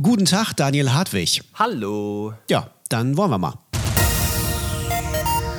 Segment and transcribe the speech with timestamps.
[0.00, 1.42] Guten Tag, Daniel Hartwig.
[1.54, 2.32] Hallo.
[2.48, 3.54] Ja, dann wollen wir mal.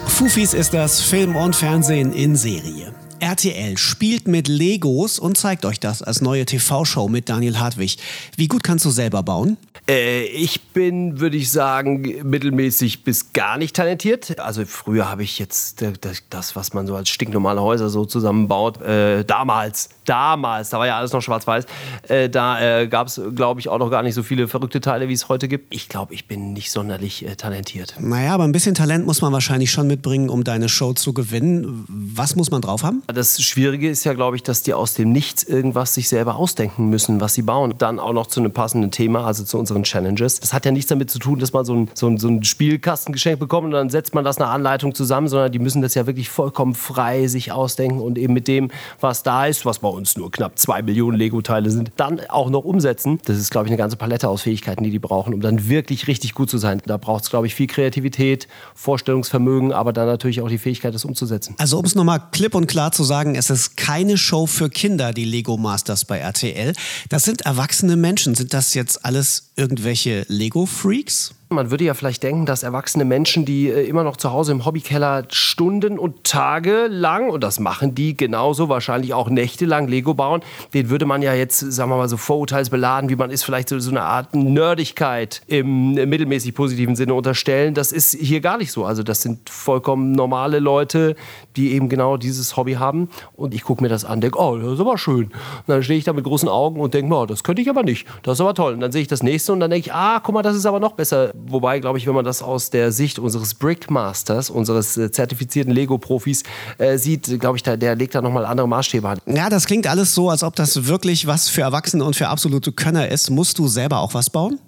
[0.08, 2.94] Fufis ist das Film und Fernsehen in Serie.
[3.20, 7.98] RTL spielt mit Legos und zeigt euch das als neue TV-Show mit Daniel Hartwig.
[8.38, 9.58] Wie gut kannst du selber bauen?
[9.90, 14.40] Äh, ich bin, würde ich sagen, mittelmäßig bis gar nicht talentiert.
[14.40, 15.84] Also früher habe ich jetzt
[16.30, 20.98] das, was man so als stinknormale Häuser so zusammenbaut, äh, damals, damals, da war ja
[20.98, 21.66] alles noch schwarz-weiß,
[22.08, 25.10] äh, da äh, gab es, glaube ich, auch noch gar nicht so viele verrückte Teile,
[25.10, 25.74] wie es heute gibt.
[25.74, 27.96] Ich glaube, ich bin nicht sonderlich äh, talentiert.
[28.00, 31.86] Naja, aber ein bisschen Talent muss man wahrscheinlich schon mitbringen, um deine Show zu gewinnen.
[31.88, 33.02] Was muss man drauf haben?
[33.08, 36.90] Das Schwierige ist ja, glaube ich, dass die aus dem Nichts irgendwas sich selber ausdenken
[36.90, 37.74] müssen, was sie bauen.
[37.80, 40.40] Dann auch noch zu einem passenden Thema, also zu unseren Challenges.
[40.40, 42.44] Das hat ja nichts damit zu tun, dass man so ein, so ein, so ein
[42.44, 46.06] Spielkastengeschenk bekommt und dann setzt man das eine Anleitung zusammen, sondern die müssen das ja
[46.06, 48.70] wirklich vollkommen frei sich ausdenken und eben mit dem,
[49.00, 52.64] was da ist, was bei uns nur knapp zwei Millionen Lego-Teile sind, dann auch noch
[52.64, 53.20] umsetzen.
[53.26, 56.08] Das ist, glaube ich, eine ganze Palette aus Fähigkeiten, die die brauchen, um dann wirklich
[56.08, 56.82] richtig gut zu sein.
[56.86, 61.06] Da braucht es, glaube ich, viel Kreativität, Vorstellungsvermögen, aber dann natürlich auch die Fähigkeit, das
[61.06, 61.56] umzusetzen.
[61.58, 65.14] Also um es nochmal klipp und klar zu sagen, es ist keine Show für Kinder,
[65.14, 66.74] die Lego Masters bei RTL.
[67.10, 68.36] Das sind erwachsene Menschen.
[68.36, 71.36] Sind das jetzt alles irgendwelche Lego-Freaks?
[71.52, 74.66] Man würde ja vielleicht denken, dass erwachsene Menschen, die äh, immer noch zu Hause im
[74.66, 80.42] Hobbykeller Stunden und Tage lang, und das machen die genauso, wahrscheinlich auch nächtelang Lego bauen,
[80.76, 83.80] den würde man ja jetzt, sagen wir mal, so vorurteilsbeladen, wie man ist, vielleicht so,
[83.80, 87.74] so eine Art Nerdigkeit im mittelmäßig positiven Sinne unterstellen.
[87.74, 88.86] Das ist hier gar nicht so.
[88.86, 91.16] Also das sind vollkommen normale Leute,
[91.56, 93.10] die eben genau dieses Hobby haben.
[93.36, 95.26] Und ich gucke mir das an, denke, oh, das ist aber schön.
[95.26, 97.82] Und dann stehe ich da mit großen Augen und denke, oh, das könnte ich aber
[97.82, 98.08] nicht.
[98.22, 98.74] Das ist aber toll.
[98.74, 100.68] Und dann sehe ich das nächste und dann denke ich, ah, guck mal, das ist
[100.68, 104.98] aber noch besser Wobei, glaube ich, wenn man das aus der Sicht unseres Brickmasters, unseres
[104.98, 106.44] äh, zertifizierten Lego-Profis
[106.78, 109.20] äh, sieht, glaube ich, der, der legt da nochmal andere Maßstäbe an.
[109.26, 112.72] Ja, das klingt alles so, als ob das wirklich was für Erwachsene und für absolute
[112.72, 113.30] Könner ist.
[113.30, 114.60] Musst du selber auch was bauen?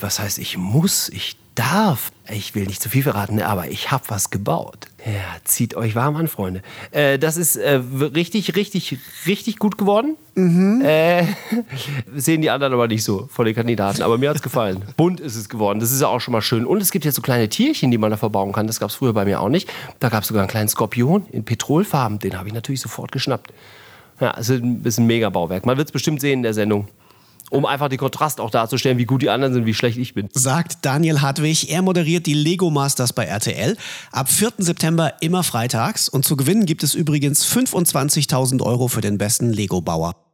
[0.00, 1.08] Was heißt, ich muss?
[1.10, 2.10] Ich darf.
[2.30, 4.86] Ich will nicht zu viel verraten, aber ich habe was gebaut.
[5.04, 6.62] Ja, zieht euch warm an, Freunde.
[6.90, 7.80] Äh, das ist äh,
[8.14, 10.16] richtig, richtig, richtig gut geworden.
[10.34, 10.82] Mhm.
[10.82, 11.24] Äh,
[12.14, 14.02] sehen die anderen aber nicht so von den Kandidaten.
[14.02, 14.82] Aber mir hat es gefallen.
[14.96, 15.80] Bunt ist es geworden.
[15.80, 16.64] Das ist ja auch schon mal schön.
[16.64, 18.66] Und es gibt jetzt so kleine Tierchen, die man da verbauen kann.
[18.66, 19.70] Das gab es früher bei mir auch nicht.
[19.98, 22.20] Da gab es sogar einen kleinen Skorpion in Petrolfarben.
[22.20, 23.52] Den habe ich natürlich sofort geschnappt.
[24.20, 25.66] Ja, es ist ein bisschen ein Megabauwerk.
[25.66, 26.88] Man wird es bestimmt sehen in der Sendung
[27.50, 30.28] um einfach den Kontrast auch darzustellen, wie gut die anderen sind, wie schlecht ich bin.
[30.32, 31.70] Sagt Daniel Hartwig.
[31.70, 33.76] Er moderiert die Lego Masters bei RTL.
[34.12, 34.52] Ab 4.
[34.58, 36.08] September immer freitags.
[36.08, 40.29] Und zu gewinnen gibt es übrigens 25.000 Euro für den besten Lego-Bauer.